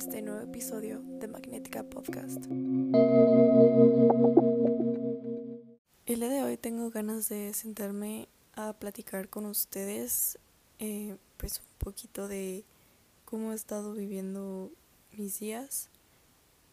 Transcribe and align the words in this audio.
este 0.00 0.22
nuevo 0.22 0.40
episodio 0.40 1.02
de 1.02 1.28
Magnética 1.28 1.82
Podcast. 1.82 2.46
El 6.06 6.20
día 6.20 6.28
de 6.30 6.42
hoy 6.42 6.56
tengo 6.56 6.88
ganas 6.88 7.28
de 7.28 7.52
sentarme 7.52 8.26
a 8.54 8.72
platicar 8.72 9.28
con 9.28 9.44
ustedes 9.44 10.38
eh, 10.78 11.18
pues 11.36 11.58
un 11.58 11.66
poquito 11.76 12.28
de 12.28 12.64
cómo 13.26 13.52
he 13.52 13.54
estado 13.54 13.92
viviendo 13.92 14.70
mis 15.12 15.38
días, 15.38 15.90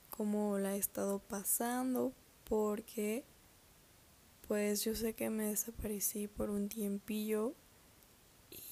cómo 0.10 0.58
la 0.58 0.76
he 0.76 0.80
estado 0.80 1.20
pasando, 1.20 2.14
porque 2.46 3.26
pues 4.48 4.86
yo 4.86 4.96
sé 4.96 5.16
que 5.16 5.30
me 5.30 5.48
desaparecí 5.48 6.30
por 6.30 6.50
un 6.50 6.70
tiempillo 6.70 7.56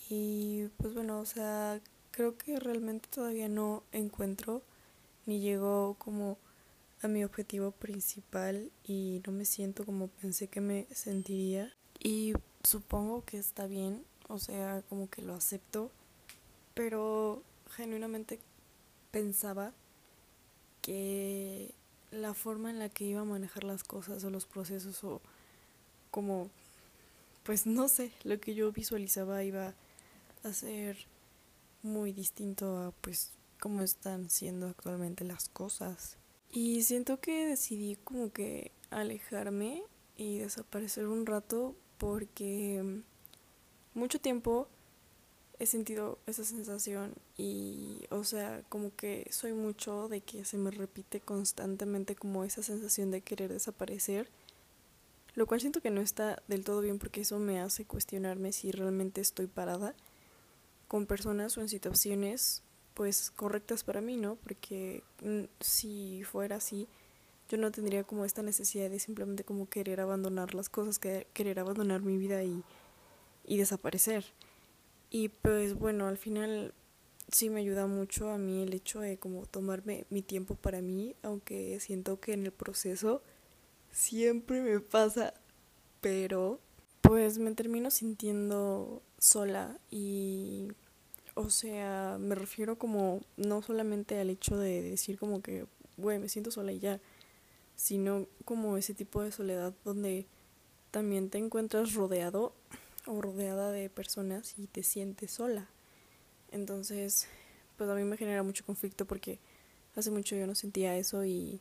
y 0.09 0.69
pues 0.77 0.93
bueno, 0.93 1.19
o 1.19 1.25
sea, 1.25 1.81
creo 2.15 2.37
que 2.37 2.57
realmente 2.61 3.09
todavía 3.09 3.49
no 3.49 3.83
encuentro 3.91 4.61
ni 5.25 5.41
llego 5.41 5.95
como 5.99 6.37
a 7.01 7.09
mi 7.09 7.25
objetivo 7.25 7.71
principal 7.71 8.71
y 8.85 9.21
no 9.27 9.33
me 9.33 9.43
siento 9.43 9.83
como 9.83 10.07
pensé 10.07 10.47
que 10.47 10.61
me 10.61 10.87
sentiría. 10.93 11.73
Y 11.99 12.31
supongo 12.63 13.25
que 13.25 13.37
está 13.37 13.67
bien, 13.67 14.05
o 14.29 14.39
sea, 14.39 14.81
como 14.87 15.09
que 15.09 15.23
lo 15.23 15.33
acepto, 15.33 15.91
pero 16.73 17.43
genuinamente 17.71 18.39
pensaba 19.11 19.73
que 20.81 21.73
la 22.11 22.33
forma 22.33 22.69
en 22.69 22.79
la 22.79 22.87
que 22.87 23.03
iba 23.03 23.21
a 23.21 23.25
manejar 23.25 23.65
las 23.65 23.83
cosas 23.83 24.23
o 24.23 24.29
los 24.29 24.45
procesos 24.45 25.03
o 25.03 25.19
como 26.11 26.49
pues 27.43 27.65
no 27.65 27.89
sé, 27.89 28.13
lo 28.23 28.39
que 28.39 28.55
yo 28.55 28.71
visualizaba 28.71 29.43
iba 29.43 29.73
a 30.43 30.53
ser 30.53 30.97
muy 31.85 32.11
distinto 32.11 32.77
a 32.79 32.91
pues 32.91 33.31
cómo 33.59 33.81
están 33.81 34.29
siendo 34.29 34.67
actualmente 34.67 35.23
las 35.23 35.49
cosas. 35.49 36.17
Y 36.51 36.83
siento 36.83 37.19
que 37.19 37.45
decidí 37.45 37.97
como 38.03 38.31
que 38.31 38.71
alejarme 38.89 39.83
y 40.17 40.39
desaparecer 40.39 41.07
un 41.07 41.25
rato 41.25 41.75
porque 41.97 43.01
mucho 43.93 44.19
tiempo 44.19 44.67
he 45.59 45.65
sentido 45.65 46.19
esa 46.27 46.43
sensación 46.43 47.13
y 47.37 48.05
o 48.09 48.23
sea 48.23 48.63
como 48.69 48.93
que 48.95 49.27
soy 49.31 49.53
mucho 49.53 50.09
de 50.09 50.21
que 50.21 50.43
se 50.43 50.57
me 50.57 50.71
repite 50.71 51.21
constantemente 51.21 52.15
como 52.15 52.43
esa 52.43 52.61
sensación 52.61 53.11
de 53.11 53.21
querer 53.21 53.53
desaparecer 53.53 54.29
lo 55.33 55.47
cual 55.47 55.61
siento 55.61 55.81
que 55.81 55.91
no 55.91 56.01
está 56.01 56.41
del 56.47 56.63
todo 56.63 56.81
bien 56.81 56.99
porque 56.99 57.21
eso 57.21 57.39
me 57.39 57.61
hace 57.61 57.85
cuestionarme 57.85 58.51
si 58.51 58.71
realmente 58.71 59.21
estoy 59.21 59.47
parada 59.47 59.95
con 60.87 61.05
personas 61.05 61.57
o 61.57 61.61
en 61.61 61.69
situaciones 61.69 62.63
pues 62.93 63.29
correctas 63.31 63.83
para 63.83 64.01
mí, 64.01 64.15
¿no? 64.15 64.35
Porque 64.35 65.03
mm, 65.21 65.43
si 65.59 66.23
fuera 66.23 66.55
así, 66.55 66.87
yo 67.49 67.57
no 67.57 67.71
tendría 67.71 68.03
como 68.03 68.25
esta 68.25 68.41
necesidad 68.41 68.89
de 68.89 68.99
simplemente 68.99 69.43
como 69.43 69.69
querer 69.69 69.99
abandonar 69.99 70.55
las 70.55 70.69
cosas, 70.69 70.97
que, 70.97 71.27
querer 71.33 71.59
abandonar 71.59 72.01
mi 72.01 72.17
vida 72.17 72.43
y, 72.43 72.63
y 73.45 73.57
desaparecer. 73.57 74.25
Y 75.09 75.29
pues 75.29 75.75
bueno, 75.75 76.07
al 76.07 76.17
final 76.17 76.73
sí 77.31 77.49
me 77.49 77.59
ayuda 77.61 77.87
mucho 77.87 78.29
a 78.29 78.37
mí 78.37 78.63
el 78.63 78.73
hecho 78.73 78.99
de 78.99 79.17
como 79.17 79.45
tomarme 79.45 80.05
mi 80.09 80.21
tiempo 80.21 80.55
para 80.55 80.81
mí, 80.81 81.15
aunque 81.21 81.79
siento 81.79 82.19
que 82.19 82.33
en 82.33 82.45
el 82.45 82.51
proceso 82.51 83.21
siempre 83.91 84.61
me 84.61 84.79
pasa, 84.79 85.33
pero 86.01 86.59
pues 87.07 87.37
me 87.37 87.53
termino 87.53 87.91
sintiendo 87.91 89.01
sola 89.19 89.79
y 89.91 90.69
o 91.35 91.49
sea, 91.49 92.17
me 92.19 92.33
refiero 92.33 92.77
como 92.77 93.21
no 93.37 93.61
solamente 93.61 94.19
al 94.19 94.29
hecho 94.29 94.57
de 94.57 94.81
decir 94.81 95.19
como 95.19 95.41
que, 95.41 95.65
güey, 95.97 96.17
me 96.17 96.29
siento 96.29 96.49
sola 96.49 96.71
y 96.71 96.79
ya, 96.79 96.99
sino 97.75 98.25
como 98.45 98.77
ese 98.77 98.93
tipo 98.93 99.21
de 99.21 99.31
soledad 99.31 99.73
donde 99.83 100.25
también 100.91 101.29
te 101.29 101.37
encuentras 101.37 101.93
rodeado 101.93 102.53
o 103.05 103.21
rodeada 103.21 103.71
de 103.71 103.89
personas 103.89 104.57
y 104.57 104.67
te 104.67 104.81
sientes 104.81 105.31
sola. 105.31 105.67
Entonces, 106.51 107.27
pues 107.75 107.89
a 107.89 107.95
mí 107.95 108.03
me 108.03 108.17
genera 108.17 108.43
mucho 108.43 108.65
conflicto 108.65 109.05
porque 109.05 109.39
hace 109.95 110.09
mucho 110.09 110.35
yo 110.35 110.47
no 110.47 110.55
sentía 110.55 110.97
eso 110.97 111.25
y 111.25 111.59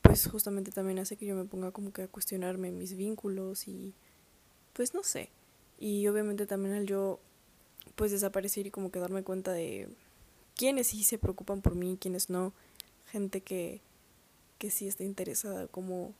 pues 0.00 0.28
justamente 0.28 0.70
también 0.70 1.00
hace 1.00 1.16
que 1.16 1.26
yo 1.26 1.34
me 1.34 1.44
ponga 1.44 1.72
como 1.72 1.92
que 1.92 2.02
a 2.02 2.08
cuestionarme 2.08 2.70
mis 2.70 2.96
vínculos 2.96 3.66
y 3.66 3.94
pues 4.76 4.92
no 4.92 5.02
sé. 5.02 5.30
Y 5.78 6.06
obviamente 6.06 6.46
también 6.46 6.74
al 6.74 6.86
yo 6.86 7.18
pues 7.94 8.12
desaparecer 8.12 8.66
y 8.66 8.70
como 8.70 8.90
que 8.90 8.98
darme 8.98 9.22
cuenta 9.22 9.52
de 9.52 9.88
quiénes 10.54 10.88
sí 10.88 11.02
se 11.02 11.18
preocupan 11.18 11.62
por 11.62 11.74
mí, 11.74 11.96
quiénes 11.98 12.28
no, 12.28 12.52
gente 13.06 13.40
que, 13.40 13.80
que 14.58 14.70
sí 14.70 14.86
está 14.86 15.02
interesada 15.02 15.66
como 15.66 16.14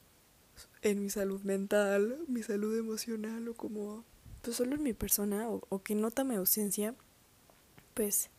en 0.81 1.03
mi 1.03 1.11
salud 1.11 1.43
mental, 1.43 2.19
mi 2.29 2.43
salud 2.43 2.77
emocional 2.79 3.47
o 3.47 3.55
como 3.55 4.05
pues 4.41 4.57
solo 4.57 4.77
en 4.77 4.83
mi 4.83 4.95
persona 4.95 5.49
o, 5.49 5.83
que 5.83 5.95
nota 5.95 6.25
mi 6.25 6.37
ausencia, 6.37 6.95
pues 7.93 8.31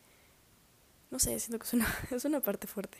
no 1.10 1.20
sé, 1.20 1.38
siento 1.38 1.60
que 1.60 1.66
es 1.66 1.74
una, 1.74 1.86
es 2.10 2.24
una 2.24 2.40
parte 2.40 2.66
fuerte. 2.66 2.98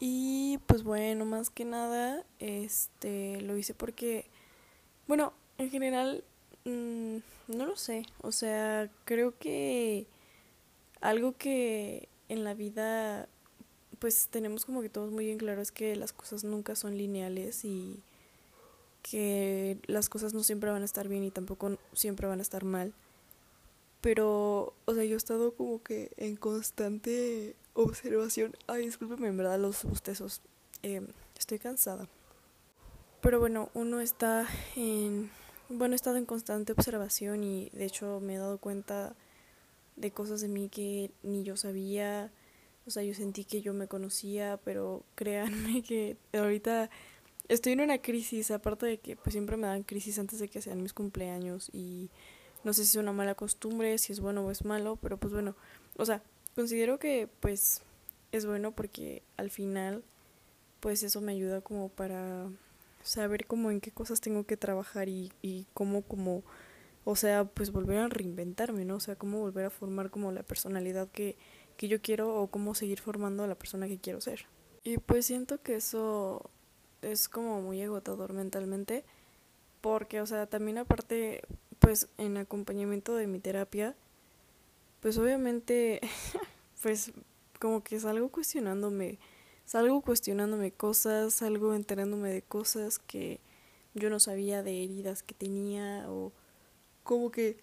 Y 0.00 0.58
pues 0.66 0.84
bueno, 0.84 1.24
más 1.26 1.50
que 1.50 1.64
nada, 1.64 2.24
este 2.38 3.40
lo 3.42 3.56
hice 3.58 3.74
porque, 3.74 4.30
bueno, 5.06 5.34
en 5.58 5.70
general 5.70 6.24
Mm, 6.64 7.18
no 7.48 7.66
lo 7.66 7.76
sé, 7.76 8.06
o 8.22 8.32
sea, 8.32 8.90
creo 9.04 9.38
que 9.38 10.06
algo 11.02 11.36
que 11.36 12.08
en 12.30 12.42
la 12.42 12.54
vida 12.54 13.28
pues 13.98 14.28
tenemos 14.28 14.64
como 14.64 14.80
que 14.80 14.88
todos 14.88 15.10
muy 15.12 15.26
bien 15.26 15.38
claro 15.38 15.60
es 15.60 15.70
que 15.70 15.94
las 15.96 16.12
cosas 16.12 16.44
nunca 16.44 16.74
son 16.74 16.96
lineales 16.96 17.64
y 17.64 18.02
que 19.02 19.78
las 19.86 20.08
cosas 20.08 20.32
no 20.32 20.42
siempre 20.42 20.70
van 20.70 20.82
a 20.82 20.86
estar 20.86 21.08
bien 21.08 21.24
y 21.24 21.30
tampoco 21.30 21.78
siempre 21.92 22.26
van 22.26 22.38
a 22.38 22.42
estar 22.42 22.64
mal. 22.64 22.94
Pero, 24.00 24.74
o 24.86 24.94
sea, 24.94 25.04
yo 25.04 25.14
he 25.14 25.16
estado 25.16 25.54
como 25.54 25.82
que 25.82 26.10
en 26.16 26.36
constante 26.36 27.56
observación. 27.74 28.54
Ay, 28.66 28.86
discúlpeme, 28.86 29.28
en 29.28 29.36
verdad, 29.36 29.58
los 29.58 29.84
bostezos. 29.84 30.42
Eh, 30.82 31.06
estoy 31.38 31.58
cansada. 31.58 32.08
Pero 33.22 33.40
bueno, 33.40 33.70
uno 33.74 34.00
está 34.00 34.46
en 34.76 35.30
bueno, 35.68 35.94
he 35.94 35.96
estado 35.96 36.16
en 36.16 36.26
constante 36.26 36.72
observación 36.72 37.44
y 37.44 37.70
de 37.70 37.84
hecho 37.84 38.20
me 38.20 38.34
he 38.34 38.38
dado 38.38 38.58
cuenta 38.58 39.14
de 39.96 40.10
cosas 40.10 40.40
de 40.40 40.48
mí 40.48 40.68
que 40.68 41.10
ni 41.22 41.42
yo 41.42 41.56
sabía. 41.56 42.30
O 42.86 42.90
sea, 42.90 43.02
yo 43.02 43.14
sentí 43.14 43.44
que 43.44 43.62
yo 43.62 43.72
me 43.72 43.88
conocía, 43.88 44.58
pero 44.64 45.04
créanme 45.14 45.82
que 45.88 46.16
ahorita 46.32 46.90
estoy 47.48 47.72
en 47.72 47.80
una 47.80 47.98
crisis, 47.98 48.50
aparte 48.50 48.86
de 48.86 48.98
que 48.98 49.16
pues 49.16 49.32
siempre 49.32 49.56
me 49.56 49.66
dan 49.66 49.82
crisis 49.82 50.18
antes 50.18 50.38
de 50.38 50.48
que 50.48 50.62
sean 50.62 50.82
mis 50.82 50.92
cumpleaños 50.92 51.70
y 51.72 52.10
no 52.62 52.72
sé 52.72 52.84
si 52.84 52.96
es 52.96 53.02
una 53.02 53.12
mala 53.12 53.34
costumbre, 53.34 53.98
si 53.98 54.12
es 54.12 54.20
bueno 54.20 54.44
o 54.44 54.50
es 54.50 54.64
malo, 54.64 54.96
pero 54.96 55.18
pues 55.18 55.32
bueno, 55.32 55.54
o 55.96 56.06
sea, 56.06 56.22
considero 56.54 56.98
que 56.98 57.28
pues 57.40 57.82
es 58.32 58.46
bueno 58.46 58.72
porque 58.72 59.22
al 59.36 59.50
final 59.50 60.02
pues 60.80 61.02
eso 61.02 61.20
me 61.20 61.32
ayuda 61.32 61.60
como 61.60 61.88
para 61.88 62.48
saber 63.04 63.46
cómo 63.46 63.70
en 63.70 63.80
qué 63.80 63.92
cosas 63.92 64.20
tengo 64.20 64.44
que 64.44 64.56
trabajar 64.56 65.08
y, 65.08 65.32
y 65.42 65.66
cómo 65.74 66.02
como 66.02 66.42
o 67.04 67.16
sea 67.16 67.44
pues 67.44 67.70
volver 67.70 67.98
a 67.98 68.08
reinventarme 68.08 68.84
no 68.84 68.96
o 68.96 69.00
sea 69.00 69.14
cómo 69.14 69.40
volver 69.40 69.66
a 69.66 69.70
formar 69.70 70.10
como 70.10 70.32
la 70.32 70.42
personalidad 70.42 71.08
que, 71.08 71.36
que 71.76 71.86
yo 71.86 72.00
quiero 72.00 72.34
o 72.34 72.48
cómo 72.48 72.74
seguir 72.74 73.00
formando 73.00 73.44
a 73.44 73.46
la 73.46 73.54
persona 73.54 73.86
que 73.86 73.98
quiero 73.98 74.20
ser. 74.20 74.46
Y 74.82 74.98
pues 74.98 75.26
siento 75.26 75.62
que 75.62 75.76
eso 75.76 76.50
es 77.02 77.28
como 77.28 77.60
muy 77.60 77.82
agotador 77.82 78.32
mentalmente 78.32 79.04
porque 79.80 80.20
o 80.20 80.26
sea 80.26 80.46
también 80.46 80.78
aparte 80.78 81.42
pues 81.78 82.08
en 82.16 82.38
acompañamiento 82.38 83.14
de 83.14 83.26
mi 83.26 83.38
terapia 83.38 83.94
pues 85.00 85.18
obviamente 85.18 86.00
pues 86.82 87.12
como 87.60 87.82
que 87.82 88.00
salgo 88.00 88.30
cuestionándome 88.30 89.18
salgo 89.64 90.00
cuestionándome 90.02 90.72
cosas, 90.72 91.34
salgo 91.34 91.74
enterándome 91.74 92.30
de 92.30 92.42
cosas 92.42 92.98
que 92.98 93.40
yo 93.94 94.10
no 94.10 94.20
sabía 94.20 94.62
de 94.62 94.84
heridas 94.84 95.22
que 95.22 95.34
tenía 95.34 96.06
o 96.08 96.32
como 97.02 97.30
que 97.30 97.62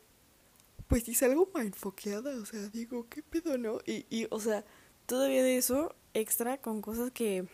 pues 0.88 1.04
si 1.06 1.14
salgo 1.14 1.50
mal 1.54 1.68
enfoqueada, 1.68 2.36
o 2.38 2.46
sea, 2.46 2.68
digo, 2.68 3.08
¿qué 3.10 3.24
pedo, 3.24 3.58
no? 3.58 3.80
Y, 3.86 4.06
y, 4.10 4.28
o 4.30 4.42
sea, 4.42 4.66
todavía 5.06 5.42
de 5.42 5.56
eso, 5.56 5.96
extra 6.14 6.58
con 6.58 6.82
cosas 6.82 7.12
que, 7.12 7.48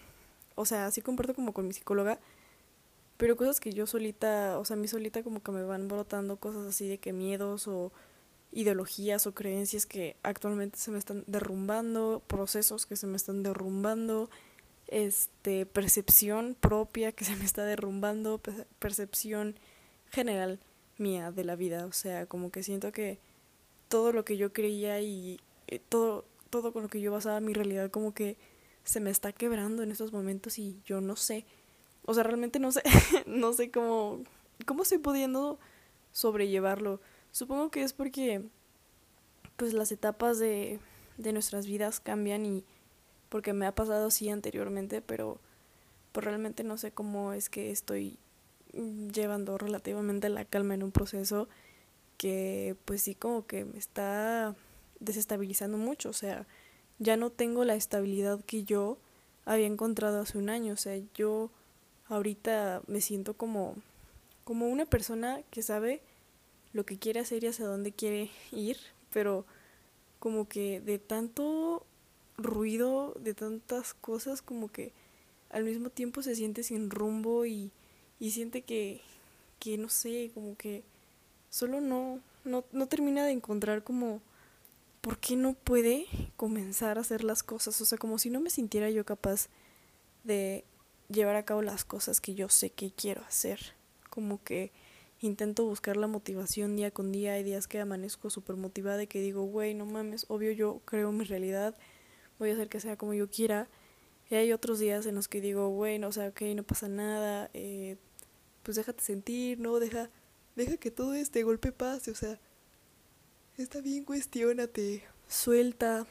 o 0.55 0.65
sea, 0.65 0.87
así 0.87 1.01
comparto 1.01 1.35
como 1.35 1.53
con 1.53 1.67
mi 1.67 1.73
psicóloga, 1.73 2.19
pero 3.17 3.37
cosas 3.37 3.59
que 3.59 3.73
yo 3.73 3.85
solita, 3.85 4.57
o 4.57 4.65
sea, 4.65 4.75
mi 4.75 4.87
solita 4.87 5.21
como 5.21 5.43
que 5.43 5.51
me 5.51 5.63
van 5.63 5.87
brotando 5.87 6.37
cosas 6.37 6.65
así 6.65 6.87
de 6.87 6.97
que 6.97 7.13
miedos 7.13 7.67
o 7.67 7.91
ideologías 8.51 9.27
o 9.27 9.33
creencias 9.33 9.85
que 9.85 10.15
actualmente 10.23 10.77
se 10.77 10.91
me 10.91 10.97
están 10.97 11.23
derrumbando, 11.27 12.23
procesos 12.27 12.85
que 12.85 12.95
se 12.95 13.07
me 13.07 13.17
están 13.17 13.43
derrumbando, 13.43 14.29
este 14.87 15.65
percepción 15.65 16.55
propia 16.59 17.11
que 17.11 17.25
se 17.25 17.35
me 17.35 17.45
está 17.45 17.63
derrumbando, 17.65 18.41
percepción 18.79 19.59
general 20.09 20.59
mía 20.97 21.31
de 21.31 21.43
la 21.43 21.55
vida, 21.55 21.85
o 21.85 21.91
sea, 21.91 22.25
como 22.25 22.51
que 22.51 22.63
siento 22.63 22.91
que 22.91 23.19
todo 23.89 24.11
lo 24.11 24.25
que 24.25 24.37
yo 24.37 24.53
creía 24.53 25.01
y 25.01 25.39
eh, 25.67 25.79
todo 25.79 26.25
todo 26.49 26.73
con 26.73 26.83
lo 26.83 26.89
que 26.89 27.01
yo 27.01 27.11
basaba 27.11 27.39
mi 27.39 27.53
realidad 27.53 27.91
como 27.91 28.13
que 28.13 28.37
se 28.83 28.99
me 28.99 29.09
está 29.09 29.33
quebrando 29.33 29.83
en 29.83 29.91
estos 29.91 30.13
momentos 30.13 30.57
y 30.59 30.81
yo 30.85 31.01
no 31.01 31.15
sé. 31.15 31.45
O 32.05 32.13
sea, 32.13 32.23
realmente 32.23 32.59
no 32.59 32.71
sé, 32.71 32.81
no 33.27 33.51
sé 33.53 33.69
cómo, 33.69 34.23
cómo 34.65 34.83
estoy 34.83 34.97
pudiendo 34.97 35.59
sobrellevarlo. 36.13 37.01
Supongo 37.37 37.69
que 37.69 37.83
es 37.83 37.93
porque 37.93 38.41
pues 39.57 39.73
las 39.73 39.91
etapas 39.91 40.39
de, 40.39 40.79
de 41.19 41.33
nuestras 41.33 41.67
vidas 41.67 41.99
cambian 41.99 42.47
y 42.47 42.65
porque 43.29 43.53
me 43.53 43.67
ha 43.67 43.75
pasado 43.75 44.07
así 44.07 44.31
anteriormente, 44.31 45.03
pero 45.03 45.39
pues 46.13 46.25
realmente 46.25 46.63
no 46.63 46.79
sé 46.79 46.91
cómo 46.91 47.33
es 47.33 47.51
que 47.51 47.69
estoy 47.69 48.17
llevando 48.73 49.59
relativamente 49.59 50.29
la 50.29 50.45
calma 50.45 50.73
en 50.73 50.81
un 50.81 50.91
proceso 50.91 51.47
que 52.17 52.75
pues 52.85 53.03
sí 53.03 53.13
como 53.13 53.45
que 53.45 53.65
me 53.65 53.77
está 53.77 54.55
desestabilizando 54.99 55.77
mucho, 55.77 56.09
o 56.09 56.13
sea, 56.13 56.47
ya 56.97 57.17
no 57.17 57.29
tengo 57.29 57.65
la 57.65 57.75
estabilidad 57.75 58.43
que 58.45 58.63
yo 58.63 58.97
había 59.45 59.67
encontrado 59.67 60.21
hace 60.21 60.39
un 60.39 60.49
año, 60.49 60.73
o 60.73 60.77
sea, 60.77 60.99
yo 61.13 61.51
ahorita 62.07 62.81
me 62.87 62.99
siento 62.99 63.35
como 63.35 63.75
como 64.43 64.69
una 64.69 64.87
persona 64.87 65.43
que 65.51 65.61
sabe 65.61 66.01
lo 66.73 66.85
que 66.85 66.97
quiere 66.97 67.19
hacer 67.19 67.43
y 67.43 67.47
hacia 67.47 67.65
dónde 67.65 67.91
quiere 67.91 68.29
ir, 68.51 68.77
pero 69.11 69.45
como 70.19 70.47
que 70.47 70.79
de 70.81 70.99
tanto 70.99 71.85
ruido, 72.37 73.13
de 73.19 73.33
tantas 73.33 73.93
cosas, 73.93 74.41
como 74.41 74.71
que 74.71 74.91
al 75.49 75.63
mismo 75.63 75.89
tiempo 75.89 76.21
se 76.21 76.35
siente 76.35 76.63
sin 76.63 76.89
rumbo 76.89 77.45
y, 77.45 77.71
y 78.19 78.31
siente 78.31 78.61
que, 78.61 79.01
que, 79.59 79.77
no 79.77 79.89
sé, 79.89 80.31
como 80.33 80.55
que 80.55 80.83
solo 81.49 81.81
no, 81.81 82.19
no, 82.43 82.63
no 82.71 82.87
termina 82.87 83.25
de 83.25 83.31
encontrar 83.31 83.83
como 83.83 84.21
por 85.01 85.19
qué 85.19 85.35
no 85.35 85.53
puede 85.53 86.05
comenzar 86.35 86.97
a 86.97 87.01
hacer 87.01 87.23
las 87.23 87.43
cosas, 87.43 87.79
o 87.79 87.85
sea, 87.85 87.97
como 87.97 88.19
si 88.19 88.29
no 88.29 88.41
me 88.41 88.49
sintiera 88.49 88.89
yo 88.89 89.05
capaz 89.05 89.47
de 90.23 90.65
llevar 91.09 91.35
a 91.35 91.45
cabo 91.45 91.61
las 91.61 91.85
cosas 91.85 92.19
que 92.19 92.35
yo 92.35 92.49
sé 92.49 92.69
que 92.69 92.91
quiero 92.91 93.23
hacer, 93.23 93.73
como 94.09 94.43
que 94.43 94.71
intento 95.19 95.65
buscar 95.65 95.97
la 95.97 96.07
motivación 96.07 96.75
día 96.75 96.91
con 96.91 97.11
día. 97.11 97.33
Hay 97.33 97.43
días 97.43 97.67
que 97.67 97.79
amanezco 97.79 98.29
súper 98.29 98.55
motivada 98.55 99.03
y 99.03 99.07
que 99.07 99.19
digo, 99.19 99.43
güey, 99.43 99.73
no 99.73 99.85
mames, 99.85 100.25
obvio 100.29 100.51
yo 100.51 100.81
creo 100.85 101.11
mi 101.11 101.23
realidad, 101.23 101.75
voy 102.39 102.51
a 102.51 102.53
hacer 102.53 102.69
que 102.69 102.79
sea 102.79 102.97
como 102.97 103.13
yo 103.13 103.29
quiera. 103.29 103.67
Y 104.29 104.35
hay 104.35 104.51
otros 104.51 104.79
días 104.79 105.05
en 105.05 105.15
los 105.15 105.27
que 105.27 105.41
digo, 105.41 105.69
bueno, 105.69 106.07
o 106.07 106.11
sea, 106.11 106.33
no 106.55 106.63
pasa 106.63 106.89
nada, 106.89 107.49
eh, 107.53 107.97
pues 108.63 108.75
déjate 108.75 109.01
sentir, 109.01 109.59
¿no? 109.59 109.79
Deja, 109.79 110.09
deja 110.55 110.77
que 110.77 110.91
todo 110.91 111.13
este 111.13 111.43
golpe 111.43 111.71
pase, 111.71 112.11
o 112.11 112.15
sea, 112.15 112.39
está 113.57 113.79
bien, 113.79 114.03
cuestionate, 114.03 115.03
suelta, 115.29 116.05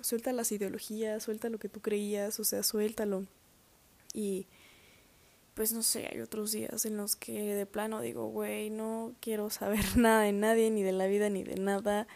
suelta 0.00 0.32
las 0.32 0.50
ideologías, 0.50 1.22
suelta 1.22 1.48
lo 1.48 1.58
que 1.58 1.68
tú 1.68 1.80
creías, 1.80 2.40
o 2.40 2.44
sea, 2.44 2.64
suéltalo. 2.64 3.26
Y 4.12 4.46
pues 5.54 5.72
no 5.72 5.82
sé, 5.82 6.08
hay 6.10 6.20
otros 6.20 6.52
días 6.52 6.86
en 6.86 6.96
los 6.96 7.16
que 7.16 7.54
de 7.54 7.66
plano 7.66 8.00
digo, 8.00 8.28
güey, 8.28 8.70
no 8.70 9.14
quiero 9.20 9.50
saber 9.50 9.84
nada 9.96 10.22
de 10.22 10.32
nadie, 10.32 10.70
ni 10.70 10.82
de 10.82 10.92
la 10.92 11.06
vida, 11.06 11.28
ni 11.28 11.44
de 11.44 11.56
nada. 11.56 12.06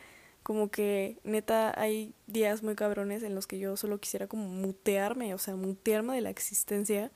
Como 0.42 0.70
que 0.70 1.18
neta 1.24 1.78
hay 1.78 2.14
días 2.26 2.62
muy 2.62 2.76
cabrones 2.76 3.22
en 3.22 3.34
los 3.34 3.46
que 3.46 3.58
yo 3.58 3.76
solo 3.76 3.98
quisiera 3.98 4.28
como 4.28 4.48
mutearme, 4.48 5.34
o 5.34 5.38
sea, 5.38 5.56
mutearme 5.56 6.14
de 6.14 6.20
la 6.20 6.30
existencia. 6.30 7.10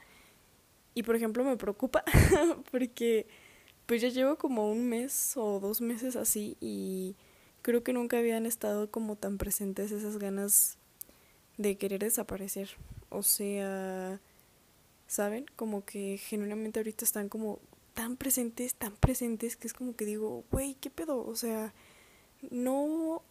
Y 0.95 1.05
por 1.05 1.17
ejemplo 1.17 1.45
me 1.45 1.57
preocupa 1.57 2.05
porque 2.73 3.27
pues 3.87 4.03
ya 4.03 4.09
llevo 4.09 4.37
como 4.37 4.71
un 4.71 4.89
mes 4.89 5.37
o 5.37 5.61
dos 5.61 5.81
meses 5.81 6.17
así 6.17 6.57
y 6.61 7.17
creo 7.63 7.83
que 7.83 7.93
nunca 7.93 8.19
habían 8.19 8.47
estado 8.47 8.91
como 8.91 9.17
tan 9.17 9.39
presentes 9.39 9.93
esas 9.93 10.19
ganas 10.19 10.79
de 11.57 11.77
querer 11.77 12.01
desaparecer. 12.01 12.71
O 13.11 13.23
sea, 13.23 14.21
¿saben? 15.11 15.45
Como 15.57 15.85
que 15.85 16.19
genuinamente 16.19 16.79
ahorita 16.79 17.05
están 17.05 17.29
como 17.29 17.59
tan 17.95 18.17
presentes, 18.17 18.77
tan 18.77 18.95
presentes, 18.95 19.57
que 19.57 19.67
es 19.67 19.75
como 19.75 19.97
que 19.97 20.05
digo, 20.05 20.45
güey, 20.53 20.77
¿qué 20.77 20.89
pedo? 20.89 21.27
O 21.27 21.35
sea, 21.35 21.75
no, 22.51 23.25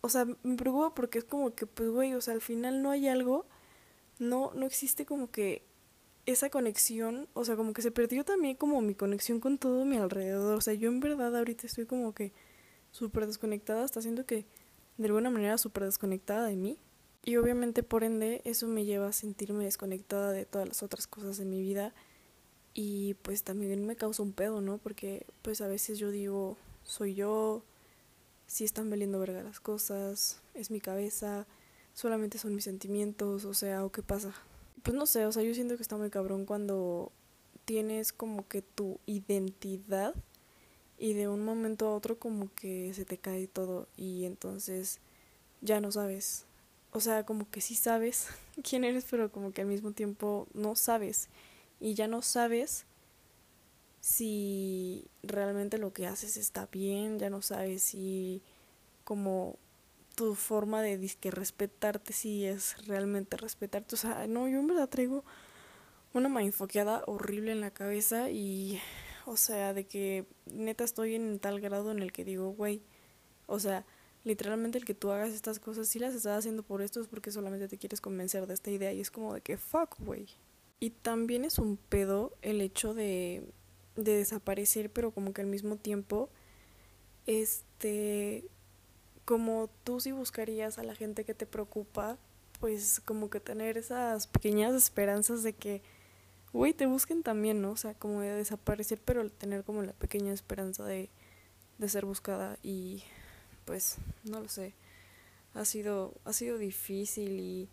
o 0.00 0.08
sea, 0.08 0.26
me 0.42 0.56
preocupa 0.56 0.92
porque 0.94 1.18
es 1.18 1.24
como 1.24 1.54
que, 1.54 1.66
pues, 1.66 1.88
güey, 1.88 2.14
o 2.14 2.20
sea, 2.20 2.34
al 2.34 2.40
final 2.40 2.82
no 2.82 2.90
hay 2.90 3.06
algo, 3.06 3.46
no, 4.18 4.52
no 4.54 4.66
existe 4.66 5.06
como 5.06 5.30
que 5.30 5.62
esa 6.26 6.50
conexión, 6.50 7.28
o 7.34 7.44
sea, 7.44 7.54
como 7.54 7.74
que 7.74 7.82
se 7.82 7.92
perdió 7.92 8.24
también 8.24 8.56
como 8.56 8.80
mi 8.80 8.96
conexión 8.96 9.38
con 9.38 9.58
todo 9.58 9.84
mi 9.84 9.96
alrededor, 9.98 10.56
o 10.58 10.60
sea, 10.60 10.74
yo 10.74 10.88
en 10.90 10.98
verdad 10.98 11.36
ahorita 11.36 11.66
estoy 11.68 11.86
como 11.86 12.12
que 12.12 12.32
súper 12.90 13.26
desconectada, 13.26 13.84
está 13.84 14.00
haciendo 14.00 14.26
que 14.26 14.46
de 14.98 15.06
alguna 15.06 15.30
manera 15.30 15.58
súper 15.58 15.84
desconectada 15.84 16.48
de 16.48 16.56
mí. 16.56 16.78
Y 17.24 17.36
obviamente 17.36 17.82
por 17.82 18.04
ende 18.04 18.42
eso 18.44 18.68
me 18.68 18.84
lleva 18.84 19.08
a 19.08 19.12
sentirme 19.12 19.64
desconectada 19.64 20.32
de 20.32 20.44
todas 20.44 20.68
las 20.68 20.82
otras 20.82 21.06
cosas 21.06 21.38
de 21.38 21.46
mi 21.46 21.62
vida 21.62 21.94
y 22.74 23.14
pues 23.22 23.44
también 23.44 23.86
me 23.86 23.96
causa 23.96 24.22
un 24.22 24.32
pedo, 24.32 24.60
¿no? 24.60 24.78
Porque 24.78 25.24
pues 25.40 25.62
a 25.62 25.68
veces 25.68 25.98
yo 25.98 26.10
digo, 26.10 26.58
soy 26.82 27.14
yo, 27.14 27.62
si 28.46 28.64
están 28.64 28.90
valiendo 28.90 29.18
verga 29.20 29.42
las 29.42 29.60
cosas, 29.60 30.42
es 30.52 30.70
mi 30.70 30.80
cabeza, 30.80 31.46
solamente 31.94 32.36
son 32.36 32.54
mis 32.54 32.64
sentimientos, 32.64 33.46
o 33.46 33.54
sea, 33.54 33.84
¿o 33.84 33.90
qué 33.90 34.02
pasa? 34.02 34.34
Pues 34.82 34.94
no 34.94 35.06
sé, 35.06 35.24
o 35.24 35.32
sea, 35.32 35.42
yo 35.42 35.54
siento 35.54 35.76
que 35.76 35.82
está 35.82 35.96
muy 35.96 36.10
cabrón 36.10 36.44
cuando 36.44 37.10
tienes 37.64 38.12
como 38.12 38.46
que 38.48 38.60
tu 38.60 39.00
identidad 39.06 40.14
y 40.98 41.14
de 41.14 41.28
un 41.28 41.42
momento 41.42 41.88
a 41.88 41.94
otro 41.94 42.18
como 42.18 42.52
que 42.54 42.92
se 42.92 43.06
te 43.06 43.16
cae 43.16 43.46
todo 43.46 43.88
y 43.96 44.26
entonces 44.26 45.00
ya 45.62 45.80
no 45.80 45.90
sabes 45.90 46.44
o 46.94 47.00
sea, 47.00 47.26
como 47.26 47.50
que 47.50 47.60
sí 47.60 47.74
sabes 47.74 48.28
quién 48.62 48.84
eres, 48.84 49.04
pero 49.10 49.30
como 49.30 49.52
que 49.52 49.62
al 49.62 49.66
mismo 49.66 49.92
tiempo 49.92 50.46
no 50.54 50.76
sabes. 50.76 51.28
Y 51.80 51.94
ya 51.94 52.06
no 52.06 52.22
sabes 52.22 52.86
si 54.00 55.08
realmente 55.22 55.78
lo 55.78 55.92
que 55.92 56.06
haces 56.06 56.36
está 56.36 56.66
bien, 56.66 57.18
ya 57.18 57.30
no 57.30 57.42
sabes 57.42 57.82
si 57.82 58.42
como 59.02 59.58
tu 60.14 60.36
forma 60.36 60.82
de 60.82 60.96
disque 60.96 61.32
respetarte 61.32 62.12
si 62.12 62.46
es 62.46 62.86
realmente 62.86 63.36
respetarte. 63.36 63.96
O 63.96 63.98
sea, 63.98 64.26
no, 64.28 64.46
yo 64.48 64.60
en 64.60 64.68
verdad 64.68 64.88
traigo 64.88 65.24
una 66.12 66.28
mindfoqueada 66.28 67.02
horrible 67.06 67.50
en 67.50 67.60
la 67.60 67.72
cabeza 67.72 68.30
y, 68.30 68.80
o 69.26 69.36
sea, 69.36 69.74
de 69.74 69.84
que 69.86 70.26
neta 70.46 70.84
estoy 70.84 71.16
en 71.16 71.40
tal 71.40 71.60
grado 71.60 71.90
en 71.90 71.98
el 72.00 72.12
que 72.12 72.24
digo, 72.24 72.50
güey, 72.50 72.82
o 73.46 73.58
sea, 73.58 73.84
literalmente 74.24 74.78
el 74.78 74.84
que 74.84 74.94
tú 74.94 75.10
hagas 75.10 75.30
estas 75.30 75.58
cosas, 75.60 75.88
si 75.88 75.98
las 75.98 76.14
estás 76.14 76.38
haciendo 76.38 76.62
por 76.62 76.82
esto 76.82 77.00
es 77.00 77.06
porque 77.06 77.30
solamente 77.30 77.68
te 77.68 77.78
quieres 77.78 78.00
convencer 78.00 78.46
de 78.46 78.54
esta 78.54 78.70
idea 78.70 78.92
y 78.92 79.00
es 79.00 79.10
como 79.10 79.34
de 79.34 79.42
que 79.42 79.56
fuck, 79.56 79.98
güey. 79.98 80.26
Y 80.80 80.90
también 80.90 81.44
es 81.44 81.58
un 81.58 81.76
pedo 81.76 82.36
el 82.42 82.60
hecho 82.60 82.94
de, 82.94 83.44
de 83.96 84.16
desaparecer, 84.16 84.90
pero 84.90 85.12
como 85.12 85.32
que 85.32 85.42
al 85.42 85.46
mismo 85.46 85.76
tiempo, 85.76 86.30
este, 87.26 88.44
como 89.24 89.70
tú 89.84 90.00
si 90.00 90.12
buscarías 90.12 90.78
a 90.78 90.82
la 90.82 90.94
gente 90.94 91.24
que 91.24 91.34
te 91.34 91.46
preocupa, 91.46 92.18
pues 92.60 93.00
como 93.04 93.30
que 93.30 93.40
tener 93.40 93.76
esas 93.76 94.26
pequeñas 94.26 94.74
esperanzas 94.74 95.42
de 95.42 95.52
que, 95.52 95.82
güey, 96.52 96.72
te 96.72 96.86
busquen 96.86 97.22
también, 97.22 97.60
¿no? 97.60 97.72
O 97.72 97.76
sea, 97.76 97.94
como 97.94 98.20
de 98.20 98.32
desaparecer, 98.32 99.00
pero 99.04 99.28
tener 99.30 99.64
como 99.64 99.82
la 99.82 99.92
pequeña 99.92 100.32
esperanza 100.32 100.84
de, 100.84 101.10
de 101.78 101.88
ser 101.88 102.06
buscada 102.06 102.58
y 102.62 103.04
pues 103.64 103.96
no 104.24 104.40
lo 104.40 104.48
sé, 104.48 104.74
ha 105.54 105.64
sido, 105.64 106.14
ha 106.24 106.32
sido 106.32 106.58
difícil 106.58 107.40
y 107.40 107.68